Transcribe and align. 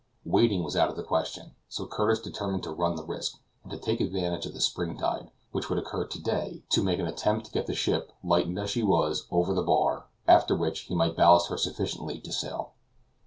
Waiting 0.25 0.63
was 0.63 0.75
out 0.75 0.89
of 0.89 0.95
the 0.95 1.03
question; 1.03 1.51
so 1.69 1.85
Curtis 1.85 2.19
determined 2.19 2.63
to 2.63 2.71
run 2.71 2.95
the 2.95 3.05
risk, 3.05 3.37
and 3.61 3.71
to 3.71 3.77
take 3.77 4.01
advantage 4.01 4.47
of 4.47 4.55
the 4.55 4.59
spring 4.59 4.97
tide, 4.97 5.29
which 5.51 5.69
would 5.69 5.77
occur 5.77 6.07
to 6.07 6.19
day, 6.19 6.63
to 6.71 6.83
make 6.83 6.97
an 6.97 7.05
attempt 7.05 7.45
to 7.45 7.51
get 7.51 7.67
the 7.67 7.75
ship, 7.75 8.11
lightened 8.23 8.57
as 8.57 8.71
she 8.71 8.81
was, 8.81 9.27
over 9.29 9.53
the 9.53 9.61
bar; 9.61 10.07
after 10.27 10.55
which, 10.55 10.79
he 10.85 10.95
might 10.95 11.15
ballast 11.15 11.49
her 11.51 11.57
sufficiently 11.57 12.19
to 12.21 12.31
sail. 12.31 12.73